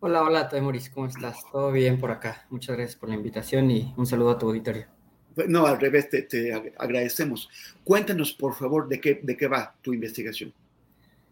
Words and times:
Hola, 0.00 0.22
hola, 0.22 0.48
Temoris, 0.48 0.90
¿cómo 0.90 1.06
estás? 1.06 1.38
Todo 1.50 1.72
bien 1.72 1.98
por 1.98 2.12
acá. 2.12 2.46
Muchas 2.50 2.76
gracias 2.76 2.94
por 2.94 3.08
la 3.08 3.16
invitación 3.16 3.68
y 3.68 3.92
un 3.96 4.06
saludo 4.06 4.30
a 4.30 4.38
tu 4.38 4.46
auditorio. 4.46 4.86
No, 5.48 5.66
al 5.66 5.80
revés, 5.80 6.08
te, 6.08 6.22
te 6.22 6.52
agradecemos. 6.78 7.48
Cuéntanos, 7.82 8.32
por 8.32 8.54
favor, 8.54 8.86
de 8.86 9.00
qué, 9.00 9.18
de 9.20 9.36
qué 9.36 9.48
va 9.48 9.74
tu 9.82 9.92
investigación. 9.92 10.54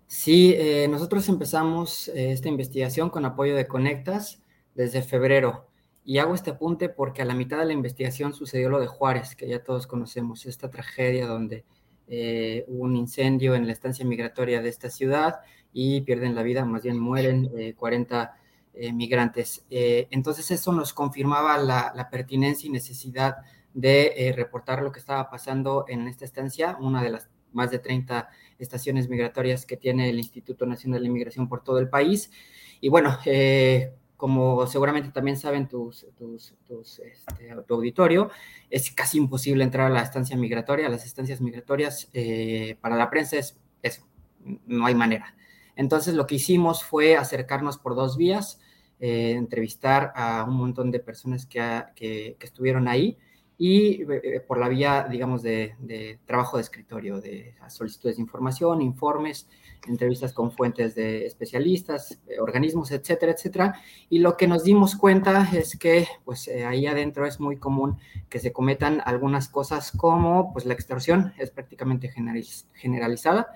Sí, 0.09 0.53
eh, 0.57 0.89
nosotros 0.91 1.29
empezamos 1.29 2.09
eh, 2.09 2.33
esta 2.33 2.49
investigación 2.49 3.09
con 3.09 3.25
apoyo 3.25 3.55
de 3.55 3.69
Conectas 3.69 4.43
desde 4.75 5.01
febrero. 5.01 5.69
Y 6.05 6.19
hago 6.19 6.35
este 6.35 6.51
apunte 6.51 6.89
porque 6.89 7.23
a 7.23 7.25
la 7.25 7.35
mitad 7.35 7.59
de 7.59 7.67
la 7.67 7.73
investigación 7.73 8.35
sucedió 8.35 8.69
lo 8.69 8.81
de 8.81 8.89
Juárez, 8.89 9.37
que 9.37 9.47
ya 9.47 9.63
todos 9.63 9.87
conocemos, 9.87 10.45
esta 10.45 10.73
tragedia 10.73 11.29
donde 11.29 11.65
eh, 12.09 12.65
hubo 12.67 12.83
un 12.83 12.97
incendio 12.97 13.55
en 13.55 13.69
la 13.69 13.73
estancia 13.73 14.05
migratoria 14.05 14.61
de 14.61 14.71
esta 14.71 14.91
ciudad 14.91 15.37
y 15.73 16.01
pierden 16.01 16.35
la 16.35 16.43
vida, 16.43 16.65
más 16.65 16.83
bien 16.83 16.99
mueren 16.99 17.75
40 17.77 18.37
eh, 18.79 18.93
migrantes. 18.93 19.65
Eh, 19.71 20.07
entonces 20.11 20.51
eso 20.51 20.71
nos 20.71 20.93
confirmaba 20.93 21.57
la, 21.57 22.09
pertinencia 22.11 22.67
y 22.67 22.71
necesidad 22.71 23.37
de 23.73 24.13
eh, 24.17 24.33
reportar 24.33 24.83
lo 24.83 24.93
que 24.93 24.99
estaba 24.99 25.31
pasando 25.31 25.87
en 25.89 26.07
esta 26.09 26.27
estancia, 26.27 26.77
una 26.79 27.03
de 27.03 27.09
las 27.09 27.31
más 27.53 27.71
de 27.71 27.79
30 27.79 28.29
estaciones 28.59 29.09
migratorias 29.09 29.65
que 29.65 29.79
tiene 29.79 30.11
el 30.11 30.19
Instituto 30.19 30.67
Nacional 30.67 31.01
de 31.01 31.09
Inmigración 31.09 31.49
por 31.49 31.65
todo 31.65 31.79
el 31.79 31.89
país. 31.89 32.31
Y 32.83 32.91
bueno, 32.91 33.19
como 34.19 34.67
seguramente 34.67 35.11
también 35.11 35.39
saben 35.39 35.69
tus, 35.69 36.07
tus, 36.19 36.53
este, 36.99 37.57
tu 37.67 37.75
auditorio, 37.75 38.31
es 38.69 38.91
casi 38.91 39.17
imposible 39.17 39.65
entrar 39.65 39.87
a 39.87 39.95
la 39.95 40.03
estancia 40.03 40.37
migratoria. 40.37 40.91
Las 40.91 41.07
estancias 41.07 41.41
migratorias 41.41 42.11
para 42.83 42.97
la 42.97 43.09
prensa 43.09 43.39
es 43.39 43.59
eso, 43.83 44.07
no 44.67 44.85
hay 44.85 44.95
manera. 44.95 45.35
Entonces 45.77 46.15
lo 46.15 46.27
que 46.27 46.35
hicimos 46.35 46.85
fue 46.85 47.17
acercarnos 47.17 47.79
por 47.79 47.95
dos 47.95 48.19
vías. 48.19 48.61
Eh, 48.99 49.33
entrevistar 49.33 50.11
a 50.17 50.45
un 50.49 50.57
montón 50.57 50.91
de 50.91 51.01
personas 51.01 51.45
que, 51.45 52.35
estuvieron 52.41 52.89
ahí 52.89 53.19
y 53.59 54.03
eh, 54.11 54.41
por 54.41 54.57
la 54.57 54.71
vía, 54.71 55.07
digamos, 55.11 55.43
de, 55.43 56.19
trabajo 56.25 56.57
de 56.57 56.63
escritorio, 56.63 57.21
de 57.21 57.55
solicitudes 57.69 58.17
de 58.17 58.23
información, 58.23 58.81
informes, 58.81 59.49
entrevistas 59.87 60.33
con 60.33 60.51
fuentes 60.51 60.95
de 60.95 61.27
especialistas, 61.27 62.19
eh, 62.27 62.41
organismos, 62.41 62.91
etcétera, 62.91 63.33
etcétera. 63.33 63.81
Y 64.09 64.21
lo 64.21 64.35
que 64.39 64.47
nos 64.47 64.65
dimos 64.65 64.97
cuenta 64.97 65.47
es 65.53 65.77
que, 65.79 66.09
pues, 66.25 66.49
ahí 66.49 66.87
adentro 66.87 67.27
es 67.27 67.39
muy 67.39 67.59
común 67.59 67.99
que 68.31 68.39
se 68.39 68.51
cometan 68.51 69.03
algunas 69.05 69.49
cosas 69.49 69.93
como, 69.93 70.55
pues, 70.55 70.65
la 70.65 70.73
extorsión 70.73 71.35
es 71.37 71.51
prácticamente 71.51 72.11
generalizada. 72.73 73.49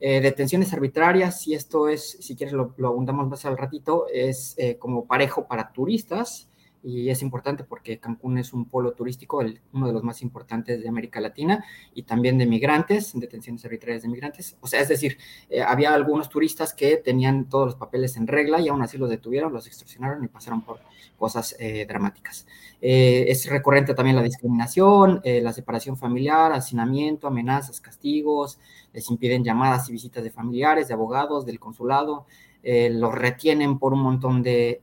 Eh, 0.00 0.20
detenciones 0.20 0.72
arbitrarias, 0.72 1.46
y 1.48 1.54
esto 1.54 1.88
es, 1.88 2.18
si 2.20 2.36
quieres 2.36 2.52
lo, 2.52 2.74
abundamos 2.84 3.28
más 3.28 3.44
al 3.44 3.58
ratito, 3.58 4.06
es 4.12 4.54
eh, 4.56 4.78
como 4.78 5.06
parejo 5.06 5.46
para 5.46 5.72
turistas 5.72 6.48
y 6.82 7.10
es 7.10 7.22
importante 7.22 7.64
porque 7.64 7.98
Cancún 7.98 8.38
es 8.38 8.52
un 8.52 8.66
polo 8.66 8.92
turístico, 8.92 9.42
uno 9.72 9.86
de 9.86 9.92
los 9.92 10.02
más 10.02 10.22
importantes 10.22 10.80
de 10.82 10.88
América 10.88 11.20
Latina 11.20 11.64
y 11.94 12.04
también 12.04 12.38
de 12.38 12.46
migrantes, 12.46 13.12
detenciones 13.14 13.64
arbitrarias 13.64 14.02
de 14.02 14.08
migrantes. 14.08 14.56
O 14.60 14.66
sea, 14.66 14.80
es 14.80 14.88
decir, 14.88 15.18
eh, 15.50 15.62
había 15.62 15.92
algunos 15.92 16.28
turistas 16.28 16.74
que 16.74 16.96
tenían 16.96 17.48
todos 17.48 17.66
los 17.66 17.74
papeles 17.74 18.16
en 18.16 18.26
regla 18.26 18.60
y 18.60 18.68
aún 18.68 18.82
así 18.82 18.96
los 18.96 19.10
detuvieron, 19.10 19.52
los 19.52 19.66
extorsionaron 19.66 20.24
y 20.24 20.28
pasaron 20.28 20.62
por 20.62 20.80
cosas 21.16 21.56
dramáticas. 21.88 22.46
es 22.80 23.46
recurrente 23.50 23.92
también 23.92 24.14
la 24.14 24.22
discriminación, 24.22 25.20
la 25.24 25.52
separación 25.52 25.96
familiar, 25.96 26.52
hacinamiento, 26.52 27.26
amenazas, 27.26 27.80
castigos, 27.80 28.60
les 28.92 29.10
impiden 29.10 29.42
llamadas 29.42 29.88
y 29.88 29.92
visitas 29.92 30.22
de 30.22 30.30
familiares, 30.30 30.88
de 30.88 30.94
abogados, 30.94 31.44
del 31.44 31.58
consulado, 31.58 32.26
eh, 32.62 32.90
los 32.90 33.14
retienen 33.14 33.78
por 33.78 33.92
un 33.92 34.00
montón 34.00 34.42
de, 34.42 34.82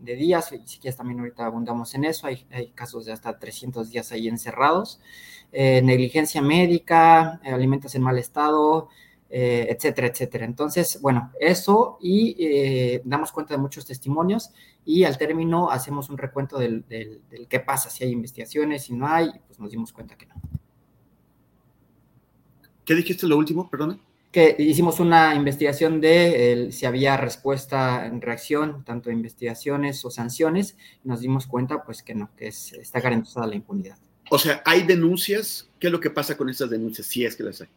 días, 0.00 0.52
y 0.52 0.60
si 0.66 0.78
quieres 0.78 0.96
también 0.96 1.18
ahorita 1.18 1.44
abundamos 1.44 1.94
en 1.94 2.04
eso, 2.04 2.26
hay, 2.26 2.46
casos 2.74 3.04
de 3.04 3.12
hasta 3.12 3.38
300 3.38 3.90
días 3.90 4.12
ahí 4.12 4.28
encerrados, 4.28 5.00
eh, 5.52 5.82
negligencia 5.82 6.40
médica, 6.40 7.40
eh, 7.44 7.50
alimentos 7.50 7.94
en 7.94 8.02
mal 8.02 8.18
estado, 8.18 8.88
etcétera, 9.32 10.08
etcétera. 10.08 10.44
Entonces, 10.44 11.00
bueno, 11.00 11.30
eso 11.38 11.98
y 12.00 12.98
damos 13.04 13.30
cuenta 13.30 13.54
de 13.54 13.60
muchos 13.60 13.86
testimonios 13.86 14.50
y 14.84 15.04
al 15.04 15.18
término 15.18 15.70
hacemos 15.70 16.10
un 16.10 16.18
recuento 16.18 16.58
del, 16.58 16.84
del, 16.88 17.20
del 17.30 17.46
qué 17.46 17.60
pasa, 17.60 17.90
si 17.90 18.02
hay 18.02 18.10
investigaciones, 18.10 18.84
si 18.84 18.92
no 18.92 19.06
hay, 19.06 19.30
pues 19.46 19.60
nos 19.60 19.70
dimos 19.70 19.92
cuenta 19.92 20.16
que 20.16 20.26
no. 20.26 20.34
¿Qué 22.84 22.96
dijiste 22.96 23.28
lo 23.28 23.36
último, 23.36 23.70
perdona? 23.70 24.00
Que 24.32 24.54
hicimos 24.58 25.00
una 25.00 25.34
investigación 25.34 26.00
de 26.00 26.68
si 26.70 26.86
había 26.86 27.16
respuesta 27.16 28.06
en 28.06 28.20
reacción, 28.20 28.84
tanto 28.84 29.10
investigaciones 29.10 30.04
o 30.04 30.10
sanciones, 30.10 30.76
y 31.04 31.08
nos 31.08 31.20
dimos 31.20 31.48
cuenta 31.48 31.82
pues 31.82 32.02
que 32.02 32.14
no, 32.14 32.30
que 32.36 32.46
está 32.46 33.00
garantizada 33.00 33.48
la 33.48 33.56
impunidad. 33.56 33.98
O 34.30 34.38
sea, 34.38 34.62
¿hay 34.64 34.82
denuncias? 34.84 35.68
¿Qué 35.80 35.88
es 35.88 35.92
lo 35.92 35.98
que 35.98 36.10
pasa 36.10 36.36
con 36.36 36.48
esas 36.48 36.70
denuncias, 36.70 37.08
si 37.08 37.24
es 37.24 37.34
que 37.34 37.42
las 37.42 37.60
hay? 37.60 37.68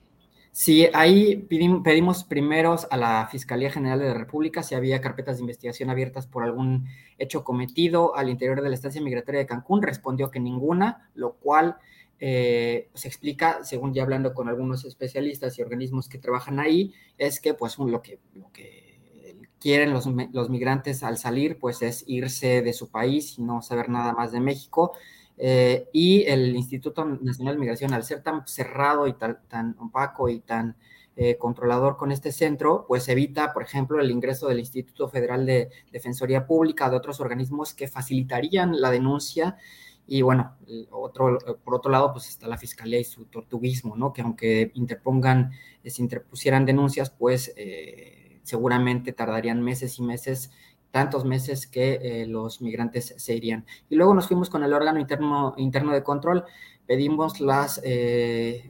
Sí, 0.51 0.87
ahí 0.93 1.37
pedimos, 1.49 1.81
pedimos 1.83 2.23
primero 2.23 2.75
a 2.91 2.97
la 2.97 3.27
Fiscalía 3.31 3.71
General 3.71 3.97
de 3.97 4.05
la 4.05 4.13
República 4.13 4.61
si 4.61 4.75
había 4.75 5.01
carpetas 5.01 5.37
de 5.37 5.41
investigación 5.41 5.89
abiertas 5.89 6.27
por 6.27 6.43
algún 6.43 6.85
hecho 7.17 7.43
cometido 7.43 8.15
al 8.15 8.29
interior 8.29 8.61
de 8.61 8.69
la 8.69 8.75
estancia 8.75 9.01
migratoria 9.01 9.39
de 9.39 9.47
Cancún. 9.47 9.81
Respondió 9.81 10.29
que 10.29 10.39
ninguna, 10.39 11.09
lo 11.15 11.33
cual 11.33 11.77
eh, 12.25 12.87
se 12.93 13.09
explica, 13.09 13.65
según 13.65 13.93
ya 13.93 14.03
hablando 14.03 14.33
con 14.33 14.47
algunos 14.47 14.85
especialistas 14.85 15.59
y 15.59 15.61
organismos 15.61 16.07
que 16.07 16.19
trabajan 16.19 16.57
ahí, 16.57 16.93
es 17.17 17.41
que 17.41 17.53
pues 17.53 17.77
lo 17.77 18.01
que, 18.01 18.17
lo 18.33 18.49
que 18.53 19.41
quieren 19.59 19.91
los, 19.91 20.07
los, 20.31 20.49
migrantes 20.49 21.03
al 21.03 21.17
salir 21.17 21.59
pues 21.59 21.81
es 21.81 22.05
irse 22.07 22.61
de 22.61 22.71
su 22.71 22.89
país 22.89 23.37
y 23.37 23.41
no 23.41 23.61
saber 23.61 23.89
nada 23.89 24.13
más 24.13 24.31
de 24.31 24.39
México. 24.39 24.93
Eh, 25.37 25.89
y 25.91 26.23
el 26.23 26.55
Instituto 26.55 27.03
Nacional 27.03 27.55
de 27.55 27.59
Migración, 27.59 27.93
al 27.93 28.05
ser 28.05 28.23
tan 28.23 28.47
cerrado 28.47 29.05
y 29.07 29.13
tan, 29.15 29.39
tan 29.49 29.75
opaco 29.77 30.29
y 30.29 30.39
tan 30.39 30.77
eh, 31.17 31.37
controlador 31.37 31.97
con 31.97 32.13
este 32.13 32.31
centro, 32.31 32.85
pues 32.87 33.09
evita, 33.09 33.51
por 33.51 33.63
ejemplo, 33.63 33.99
el 33.99 34.09
ingreso 34.09 34.47
del 34.47 34.59
Instituto 34.59 35.09
Federal 35.09 35.45
de 35.45 35.71
Defensoría 35.91 36.47
Pública, 36.47 36.89
de 36.89 36.95
otros 36.95 37.19
organismos 37.19 37.73
que 37.73 37.89
facilitarían 37.89 38.79
la 38.79 38.91
denuncia 38.91 39.57
y 40.05 40.21
bueno, 40.21 40.57
otro, 40.91 41.37
por 41.63 41.75
otro 41.75 41.91
lado, 41.91 42.11
pues 42.11 42.27
está 42.27 42.47
la 42.47 42.57
fiscalía 42.57 42.99
y 42.99 43.03
su 43.05 43.25
tortuguismo, 43.25 43.95
¿no? 43.95 44.11
Que 44.11 44.21
aunque 44.21 44.71
interpongan, 44.73 45.51
eh, 45.83 45.89
se 45.89 46.01
interpusieran 46.01 46.65
denuncias, 46.65 47.09
pues 47.09 47.53
eh, 47.55 48.39
seguramente 48.43 49.13
tardarían 49.13 49.61
meses 49.61 49.99
y 49.99 50.01
meses, 50.01 50.51
tantos 50.91 51.23
meses 51.25 51.67
que 51.67 51.99
eh, 52.01 52.25
los 52.27 52.61
migrantes 52.61 53.13
se 53.17 53.35
irían. 53.35 53.65
Y 53.89 53.95
luego 53.95 54.13
nos 54.13 54.27
fuimos 54.27 54.49
con 54.49 54.63
el 54.63 54.73
órgano 54.73 54.99
interno, 54.99 55.53
interno 55.57 55.93
de 55.93 56.03
control, 56.03 56.43
pedimos 56.85 57.39
las, 57.39 57.81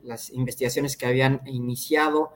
las 0.03 0.29
investigaciones 0.29 0.95
que 0.95 1.07
habían 1.07 1.41
iniciado 1.45 2.33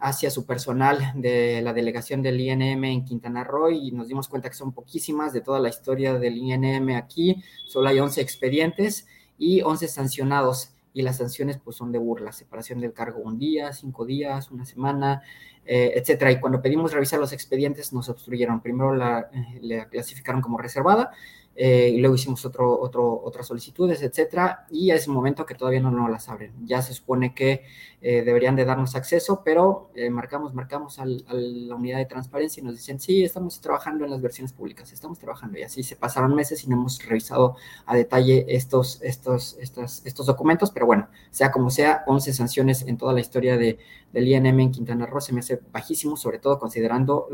hacia 0.00 0.30
su 0.30 0.46
personal 0.46 1.12
de 1.14 1.60
la 1.62 1.72
delegación 1.72 2.22
del 2.22 2.40
INM 2.40 2.84
en 2.84 3.04
Quintana 3.04 3.44
Roo 3.44 3.70
y 3.70 3.92
nos 3.92 4.08
dimos 4.08 4.28
cuenta 4.28 4.48
que 4.48 4.56
son 4.56 4.72
poquísimas 4.72 5.32
de 5.32 5.42
toda 5.42 5.60
la 5.60 5.68
historia 5.68 6.18
del 6.18 6.38
INM 6.38 6.96
aquí, 6.96 7.42
solo 7.66 7.88
hay 7.88 8.00
11 8.00 8.20
expedientes 8.20 9.06
y 9.38 9.60
11 9.60 9.88
sancionados 9.88 10.72
y 10.92 11.02
las 11.02 11.18
sanciones 11.18 11.58
pues 11.62 11.76
son 11.76 11.92
de 11.92 11.98
burla, 11.98 12.32
separación 12.32 12.80
del 12.80 12.92
cargo 12.92 13.20
un 13.20 13.38
día, 13.38 13.72
cinco 13.72 14.04
días, 14.04 14.50
una 14.50 14.64
semana, 14.64 15.22
eh, 15.64 15.92
etcétera. 15.94 16.32
Y 16.32 16.40
cuando 16.40 16.60
pedimos 16.60 16.92
revisar 16.92 17.20
los 17.20 17.32
expedientes 17.32 17.92
nos 17.92 18.08
obstruyeron. 18.08 18.60
Primero 18.60 18.94
la, 18.94 19.30
la 19.60 19.88
clasificaron 19.88 20.40
como 20.40 20.58
reservada 20.58 21.12
eh, 21.56 21.90
y 21.94 21.98
luego 21.98 22.14
hicimos 22.14 22.44
otro, 22.46 22.80
otro, 22.80 23.20
otras 23.22 23.46
solicitudes, 23.46 24.00
etcétera, 24.02 24.66
y 24.70 24.90
es 24.92 25.06
un 25.08 25.14
momento 25.14 25.44
que 25.44 25.54
todavía 25.54 25.80
no 25.80 25.90
nos 25.90 26.10
las 26.10 26.28
abren. 26.28 26.54
Ya 26.64 26.80
se 26.80 26.94
supone 26.94 27.34
que 27.34 27.64
eh, 28.00 28.22
deberían 28.22 28.56
de 28.56 28.64
darnos 28.64 28.94
acceso, 28.94 29.42
pero 29.44 29.90
eh, 29.94 30.08
marcamos, 30.08 30.54
marcamos 30.54 30.98
a 30.98 31.04
la 31.04 31.74
unidad 31.74 31.98
de 31.98 32.06
transparencia 32.06 32.62
y 32.62 32.64
nos 32.64 32.76
dicen, 32.76 32.98
sí, 32.98 33.24
estamos 33.24 33.60
trabajando 33.60 34.04
en 34.04 34.10
las 34.10 34.22
versiones 34.22 34.52
públicas, 34.54 34.90
estamos 34.92 35.18
trabajando, 35.18 35.58
y 35.58 35.62
así 35.62 35.82
se 35.82 35.96
pasaron 35.96 36.34
meses 36.34 36.64
y 36.64 36.70
no 36.70 36.76
hemos 36.76 37.04
revisado 37.04 37.56
a 37.84 37.94
detalle 37.94 38.46
estos, 38.48 39.02
estos, 39.02 39.58
estas, 39.60 40.00
estos 40.06 40.26
documentos, 40.26 40.70
pero 40.70 40.86
bueno, 40.86 41.08
sea 41.30 41.50
como 41.50 41.68
sea, 41.68 42.04
11 42.06 42.32
sanciones 42.32 42.82
en 42.82 42.96
toda 42.96 43.12
la 43.12 43.20
historia 43.20 43.58
de, 43.58 43.78
del 44.12 44.28
INM 44.28 44.60
en 44.60 44.72
Quintana 44.72 45.04
Roo 45.04 45.20
se 45.20 45.32
me 45.32 45.40
hace 45.40 45.60
bajísimo, 45.70 46.16
sobre 46.16 46.38
todo 46.38 46.58
considerando 46.58 47.28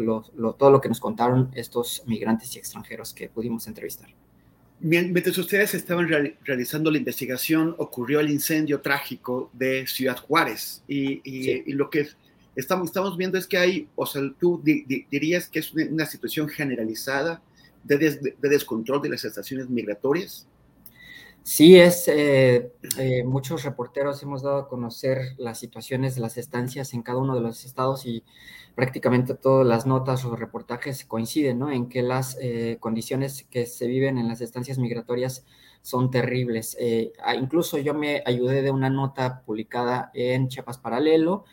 todo 0.59 0.71
lo 0.71 0.81
que 0.81 0.89
nos 0.89 0.99
contaron 0.99 1.51
estos 1.55 2.03
migrantes 2.07 2.57
y 2.57 2.59
extranjeros 2.59 3.15
que 3.15 3.29
pudimos 3.29 3.67
entrevistar. 3.67 4.16
Mientras 4.79 5.39
ustedes 5.39 5.75
estaban 5.75 6.07
realizando 6.45 6.91
la 6.91 6.99
investigación, 6.99 7.75
ocurrió 7.79 8.21
el 8.21 8.31
incendio 8.31 8.81
trágico 8.83 9.51
de 9.55 9.87
Ciudad 9.87 10.19
Juárez. 10.19 10.83
Y, 10.87 11.73
lo 11.73 11.89
que 11.89 12.09
estamos, 12.55 12.89
estamos 12.89 13.17
viendo 13.17 13.39
es 13.39 13.47
que 13.47 13.57
hay, 13.57 13.89
o 13.95 14.05
sea, 14.05 14.23
tú 14.39 14.63
dirías 14.63 15.49
que 15.49 15.61
es 15.61 15.73
una, 15.73 16.05
situación 16.05 16.49
generalizada 16.49 17.43
de, 17.85 18.37
descontrol 18.41 19.01
de 19.01 19.11
las 19.11 19.25
estaciones 19.25 19.71
migratorias. 19.71 20.47
Sí, 21.47 21.79
es, 21.79 22.09
eh, 22.09 22.73
eh, 22.99 23.23
muchos 23.23 23.63
reporteros 23.63 24.21
hemos 24.21 24.43
dado 24.43 24.59
a 24.59 24.69
conocer 24.69 25.35
las 25.39 25.61
situaciones 25.61 26.17
de 26.17 26.21
las 26.21 26.39
estancias 26.39 26.93
en 26.93 27.03
cada 27.03 27.19
uno 27.19 27.37
de 27.37 27.41
los 27.41 27.65
estados 27.65 28.05
y 28.05 28.25
prácticamente 28.75 29.37
todas 29.37 29.65
las 29.65 29.87
notas 29.87 30.25
o 30.25 30.35
reportajes 30.35 31.05
coinciden, 31.05 31.61
¿no? 31.61 31.71
En 31.71 31.89
que 31.89 32.03
las 32.03 32.37
eh, 32.41 32.79
condiciones 32.81 33.47
que 33.49 33.67
se 33.67 33.87
viven 33.87 34.19
en 34.19 34.27
las 34.27 34.41
estancias 34.41 34.77
migratorias 34.79 35.47
son 35.83 36.11
terribles. 36.11 36.77
Ah, 37.23 37.37
incluso 37.37 37.79
yo 37.79 37.95
me 37.95 38.25
ayudé 38.27 38.63
de 38.63 38.73
una 38.73 38.91
nota 38.91 39.43
publicada 39.47 40.11
en 40.15 40.49
Chiapas 40.49 40.79
Paralelo 40.79 41.45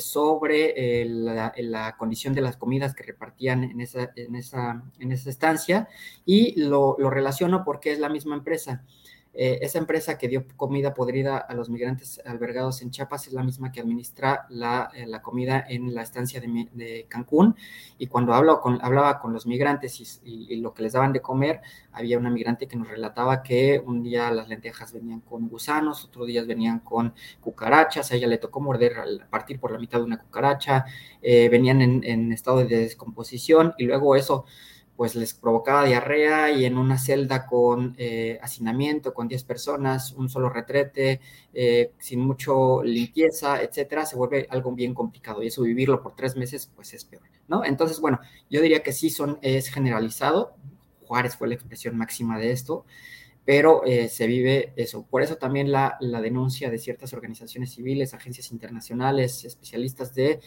sobre 0.00 1.04
la, 1.06 1.94
condición 1.96 2.34
de 2.34 2.40
las 2.40 2.56
comidas 2.56 2.92
que 2.92 3.04
repartían 3.04 3.62
en 3.62 3.80
esa, 3.80 4.10
en 4.16 4.34
esa, 4.34 4.82
en 4.98 5.12
esa 5.12 5.30
estancia 5.30 5.88
y 6.26 6.60
lo 6.60 6.96
relaciono 7.08 7.64
porque 7.64 7.92
es 7.92 8.00
la 8.00 8.08
misma 8.08 8.34
empresa. 8.34 8.84
Eh, 9.40 9.60
esa 9.62 9.78
empresa 9.78 10.18
que 10.18 10.26
dio 10.26 10.44
comida 10.56 10.94
podrida 10.94 11.38
a 11.38 11.54
los 11.54 11.70
migrantes 11.70 12.20
albergados 12.26 12.82
en 12.82 12.90
Chiapas 12.90 13.28
es 13.28 13.32
la 13.32 13.44
misma 13.44 13.70
que 13.70 13.78
administra 13.78 14.46
la, 14.48 14.90
eh, 14.96 15.06
comida 15.22 15.64
en 15.68 15.94
la 15.94 16.02
estancia 16.02 16.40
de, 16.40 17.06
Cancún. 17.08 17.54
Y 17.98 18.08
cuando 18.08 18.32
con, 18.60 18.80
hablaba 18.82 19.20
con 19.20 19.32
los 19.32 19.46
migrantes 19.46 20.20
y, 20.24 20.56
lo 20.56 20.74
que 20.74 20.82
les 20.82 20.92
daban 20.92 21.12
de 21.12 21.20
comer, 21.20 21.60
había 21.92 22.18
una 22.18 22.30
migrante 22.30 22.66
que 22.66 22.76
nos 22.76 22.88
relataba 22.88 23.44
que 23.44 23.80
un 23.86 24.02
día 24.02 24.28
las 24.32 24.48
lentejas 24.48 24.92
venían 24.92 25.20
con 25.20 25.48
gusanos, 25.48 26.04
otros 26.06 26.26
días 26.26 26.44
venían 26.48 26.80
con 26.80 27.14
cucarachas, 27.40 28.10
a 28.10 28.16
ella 28.16 28.26
le 28.26 28.38
tocó 28.38 28.58
morder, 28.58 28.94
partir 29.30 29.60
por 29.60 29.70
la 29.70 29.78
mitad 29.78 29.98
de 29.98 30.04
una 30.04 30.18
cucaracha, 30.18 30.84
eh, 31.22 31.48
venían 31.48 31.80
en 31.80 32.32
estado 32.32 32.64
de 32.64 32.76
descomposición 32.76 33.72
y 33.78 33.84
luego 33.84 34.16
eso 34.16 34.46
pues 34.98 35.14
les 35.14 35.32
provocaba 35.32 35.84
diarrea 35.84 36.50
y 36.50 36.64
en 36.64 36.76
una 36.76 36.98
celda 36.98 37.46
con 37.46 37.94
eh, 37.98 38.36
hacinamiento, 38.42 39.14
con 39.14 39.28
10 39.28 39.44
personas, 39.44 40.12
un 40.14 40.28
solo 40.28 40.50
retrete, 40.50 41.20
eh, 41.54 41.92
sin 42.00 42.18
mucho 42.18 42.82
limpieza, 42.82 43.62
etcétera, 43.62 44.04
se 44.06 44.16
vuelve 44.16 44.48
algo 44.50 44.72
bien 44.72 44.94
complicado 44.94 45.40
y 45.40 45.46
eso 45.46 45.62
vivirlo 45.62 46.02
por 46.02 46.16
tres 46.16 46.34
meses, 46.36 46.68
pues 46.74 46.94
es 46.94 47.04
peor, 47.04 47.22
¿no? 47.46 47.64
Entonces, 47.64 48.00
bueno, 48.00 48.18
yo 48.50 48.60
diría 48.60 48.82
que 48.82 48.90
sí 48.90 49.08
son, 49.08 49.38
es 49.40 49.68
generalizado, 49.70 50.56
Juárez 51.06 51.36
fue 51.36 51.46
la 51.46 51.54
expresión 51.54 51.96
máxima 51.96 52.36
de 52.36 52.50
esto, 52.50 52.84
pero 53.44 53.84
eh, 53.84 54.08
se 54.08 54.26
vive 54.26 54.72
eso. 54.74 55.06
Por 55.06 55.22
eso 55.22 55.36
también 55.36 55.70
la, 55.70 55.96
la, 56.00 56.20
denuncia 56.20 56.70
de 56.70 56.78
ciertas 56.78 57.12
organizaciones 57.12 57.72
civiles, 57.72 58.14
agencias 58.14 58.50
internacionales, 58.50 59.44
especialistas 59.44 60.12
de 60.16 60.40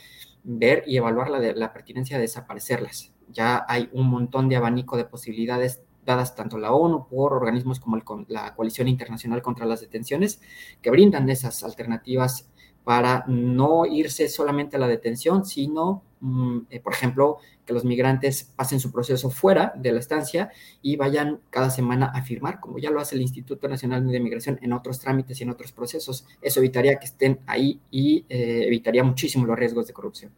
ver 0.44 0.84
y 0.88 0.98
evaluar 0.98 1.30
la, 1.30 1.40
de, 1.40 1.54
la 1.54 1.72
pertinencia 1.72 2.18
de 2.18 2.24
desaparecerlas 2.24 3.14
ya 3.32 3.66
hay 3.68 3.90
un 3.94 4.10
montón 4.10 4.50
de 4.50 4.56
abanico 4.56 4.98
de 4.98 5.06
posibilidades 5.06 5.82
dadas 6.06 6.36
tanto 6.36 6.58
la 6.58 6.74
ONU 6.74 7.08
por 7.08 7.34
organismos 7.34 7.80
como 7.80 7.98
la 8.28 8.56
Coalición 8.56 8.88
Internacional 8.88 9.42
contra 9.42 9.66
las 9.66 9.82
Detenciones, 9.82 10.42
que 10.82 10.92
brindan 10.92 11.30
esas 11.30 11.64
alternativas 11.64 12.50
para 12.84 13.24
no 13.28 13.86
irse 13.86 14.28
solamente 14.28 14.76
a 14.76 14.80
la 14.80 14.88
detención, 14.88 15.46
sino, 15.46 16.04
mm, 16.20 16.60
eh, 16.70 16.80
por 16.80 16.94
ejemplo, 16.94 17.38
que 17.66 17.74
los 17.74 17.86
migrantes 17.86 18.52
pasen 18.56 18.80
su 18.80 18.92
proceso 18.92 19.30
fuera 19.30 19.72
de 19.76 19.92
la 19.92 20.00
estancia 20.00 20.50
y 20.82 20.96
vayan 20.96 21.42
cada 21.52 21.70
semana 21.70 22.08
a 22.08 22.24
firmar, 22.24 22.60
como 22.60 22.80
ya 22.80 22.90
lo 22.90 23.00
hace 23.00 23.16
el 23.16 23.22
Instituto 23.22 23.68
Nacional 23.68 24.08
de 24.08 24.20
Migración 24.20 24.58
en 24.64 24.74
otros 24.74 25.00
trámites 25.00 25.40
y 25.40 25.44
en 25.44 25.52
otros 25.52 25.72
procesos. 25.72 26.26
Eso 26.42 26.60
evitaría 26.60 26.98
que 26.98 27.06
estén 27.06 27.40
ahí 27.46 27.80
y 27.92 28.26
eh, 28.30 28.64
evitaría 28.66 29.04
muchísimo 29.04 29.46
los 29.46 29.58
riesgos 29.58 29.86
de 29.86 29.94
corrupción. 29.94 30.32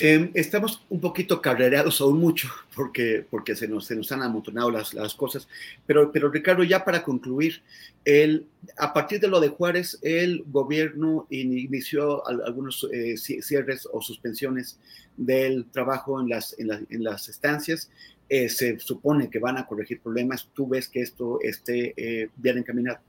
Em, 0.00 0.30
estamos 0.34 0.86
un 0.90 1.00
poquito 1.00 1.42
carrereados 1.42 2.00
aún 2.00 2.20
mucho 2.20 2.48
porque, 2.76 3.26
porque 3.28 3.56
se, 3.56 3.66
nos, 3.66 3.86
se 3.86 3.96
nos 3.96 4.12
han 4.12 4.22
amontonado 4.22 4.70
las, 4.70 4.94
las 4.94 5.12
cosas, 5.14 5.48
pero, 5.86 6.12
pero 6.12 6.30
Ricardo, 6.30 6.62
ya 6.62 6.84
para 6.84 7.02
concluir, 7.02 7.62
el, 8.04 8.46
a 8.76 8.92
partir 8.92 9.18
de 9.18 9.26
lo 9.26 9.40
de 9.40 9.48
Juárez, 9.48 9.98
el 10.02 10.44
gobierno 10.46 11.26
inició 11.30 12.24
algunos 12.28 12.88
eh, 12.92 13.16
cierres 13.16 13.88
o 13.92 14.00
suspensiones 14.00 14.78
del 15.16 15.66
trabajo 15.66 16.20
en 16.20 16.28
las, 16.28 16.56
en, 16.60 16.70
en 16.88 17.02
las 17.02 17.28
estancias. 17.28 17.90
Eh, 18.28 18.48
se 18.48 18.78
supone 18.78 19.28
que 19.30 19.38
van 19.38 19.58
a 19.58 19.66
corregir 19.66 20.00
problemas. 20.00 20.48
¿Tú 20.54 20.68
ves 20.68 20.88
que 20.88 21.00
esto 21.00 21.40
esté 21.42 21.94
eh, 21.96 22.28
bien 22.36 22.58
encaminado? 22.58 23.00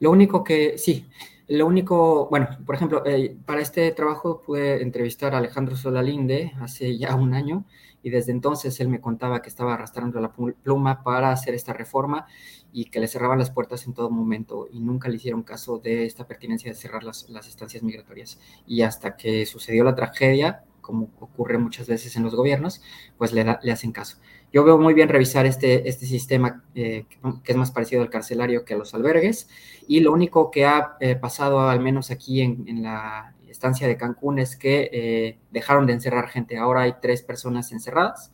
Lo 0.00 0.10
único 0.10 0.42
que, 0.42 0.78
sí, 0.78 1.06
lo 1.48 1.66
único, 1.66 2.28
bueno, 2.28 2.48
por 2.66 2.74
ejemplo, 2.74 3.02
eh, 3.06 3.36
para 3.46 3.62
este 3.62 3.90
trabajo 3.92 4.42
pude 4.42 4.82
entrevistar 4.82 5.34
a 5.34 5.38
Alejandro 5.38 5.76
Solalinde 5.76 6.52
hace 6.60 6.98
ya 6.98 7.14
un 7.14 7.32
año 7.32 7.64
y 8.02 8.10
desde 8.10 8.32
entonces 8.32 8.78
él 8.80 8.88
me 8.88 9.00
contaba 9.00 9.40
que 9.40 9.48
estaba 9.48 9.74
arrastrando 9.74 10.20
la 10.20 10.32
pluma 10.32 11.02
para 11.02 11.32
hacer 11.32 11.54
esta 11.54 11.72
reforma 11.72 12.26
y 12.70 12.86
que 12.86 13.00
le 13.00 13.08
cerraban 13.08 13.38
las 13.38 13.50
puertas 13.50 13.86
en 13.86 13.94
todo 13.94 14.10
momento 14.10 14.68
y 14.70 14.80
nunca 14.80 15.08
le 15.08 15.16
hicieron 15.16 15.42
caso 15.42 15.78
de 15.78 16.04
esta 16.04 16.26
pertinencia 16.26 16.70
de 16.70 16.76
cerrar 16.76 17.02
las, 17.02 17.28
las 17.30 17.48
estancias 17.48 17.82
migratorias. 17.82 18.38
Y 18.66 18.82
hasta 18.82 19.16
que 19.16 19.46
sucedió 19.46 19.84
la 19.84 19.94
tragedia, 19.94 20.64
como 20.82 21.08
ocurre 21.18 21.56
muchas 21.58 21.86
veces 21.86 22.14
en 22.16 22.24
los 22.24 22.34
gobiernos, 22.34 22.82
pues 23.16 23.32
le, 23.32 23.44
le 23.62 23.72
hacen 23.72 23.92
caso. 23.92 24.18
Yo 24.52 24.64
veo 24.64 24.78
muy 24.78 24.94
bien 24.94 25.08
revisar 25.08 25.44
este, 25.44 25.88
este 25.88 26.06
sistema 26.06 26.64
eh, 26.74 27.04
que 27.44 27.52
es 27.52 27.58
más 27.58 27.70
parecido 27.70 28.02
al 28.02 28.08
carcelario 28.08 28.64
que 28.64 28.74
a 28.74 28.78
los 28.78 28.94
albergues 28.94 29.48
y 29.86 30.00
lo 30.00 30.12
único 30.12 30.50
que 30.50 30.64
ha 30.64 30.96
eh, 31.00 31.16
pasado 31.16 31.60
al 31.60 31.80
menos 31.80 32.10
aquí 32.10 32.40
en, 32.40 32.82
la 32.82 33.34
estancia 33.46 33.86
de 33.86 33.96
Cancún 33.96 34.38
es 34.38 34.56
que 34.56 34.88
eh, 34.92 35.38
dejaron 35.50 35.86
de 35.86 35.94
encerrar 35.94 36.28
gente. 36.28 36.56
Ahora 36.56 36.82
hay 36.82 36.94
tres 37.02 37.22
personas 37.22 37.72
encerradas 37.72 38.32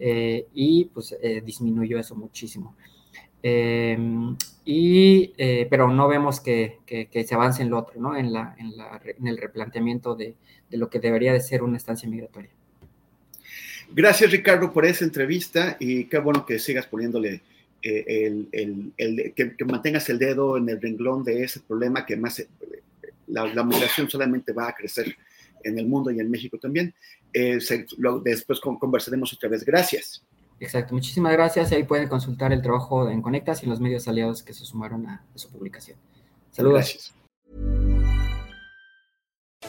y 0.00 0.84
pues 0.94 1.16
disminuyó 1.44 1.98
eso 1.98 2.14
muchísimo. 2.14 2.76
Em, 3.42 4.36
y, 4.64 5.32
pero 5.68 5.88
no 5.88 6.06
vemos 6.06 6.40
que, 6.40 6.78
que, 6.86 7.24
se 7.24 7.34
avance 7.34 7.62
en 7.62 7.70
lo 7.70 7.78
otro, 7.80 8.00
¿no? 8.00 8.16
En, 8.16 8.32
la, 8.32 8.54
en, 8.58 8.76
la, 8.76 9.00
en 9.04 9.26
el 9.26 9.38
replanteamiento 9.38 10.14
de, 10.14 10.36
de 10.70 10.76
lo 10.76 10.88
que 10.88 11.00
debería 11.00 11.32
de 11.32 11.40
ser 11.40 11.64
una 11.64 11.78
estancia 11.78 12.08
migratoria. 12.08 12.50
Gracias, 13.90 14.30
Ricardo, 14.30 14.72
por 14.72 14.84
esa 14.84 15.04
entrevista 15.04 15.76
y 15.80 16.04
qué 16.04 16.18
bueno 16.18 16.44
que 16.44 16.58
sigas 16.58 16.86
poniéndole 16.86 17.40
eh, 17.82 18.44
el, 18.52 19.32
que, 19.34 19.64
mantengas 19.64 20.08
el 20.08 20.18
dedo 20.18 20.56
en 20.56 20.68
el 20.68 20.80
renglón 20.80 21.24
de 21.24 21.44
ese 21.44 21.60
problema 21.60 22.04
que 22.04 22.16
más 22.16 22.40
eh, 22.40 22.48
la, 23.28 23.64
migración 23.64 24.10
solamente 24.10 24.52
va 24.52 24.68
a 24.68 24.74
crecer 24.74 25.16
en 25.62 25.78
el 25.78 25.86
mundo 25.86 26.10
y 26.10 26.20
en 26.20 26.30
México 26.30 26.58
también. 26.58 26.94
Eh, 27.32 27.58
después 28.24 28.60
conversaremos 28.60 29.32
otra 29.32 29.48
vez. 29.48 29.64
Gracias. 29.64 30.22
Exacto, 30.60 30.94
muchísimas 30.94 31.32
gracias. 31.32 31.70
Ahí 31.72 31.84
pueden 31.84 32.08
consultar 32.08 32.52
el 32.52 32.62
trabajo 32.62 33.08
en 33.08 33.22
Conectas 33.22 33.62
y 33.62 33.66
los 33.66 33.80
medios 33.80 34.08
aliados 34.08 34.42
que 34.42 34.52
se 34.52 34.64
sumaron 34.64 35.06
a, 35.06 35.24
a 35.34 35.38
su 35.38 35.48
publicación. 35.50 35.96
Saludos. 36.50 36.74
Gracias. 36.74 37.87